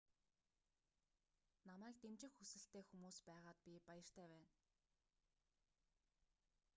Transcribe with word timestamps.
намайг 1.69 1.95
дэмжих 2.03 2.31
хүсэлтэй 2.35 2.83
хүмүүс 2.87 3.17
байгаад 3.29 3.57
би 3.65 3.73
баяртай 3.87 4.25
байна 4.33 4.51